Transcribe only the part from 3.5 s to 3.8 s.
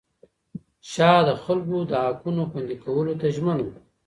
و.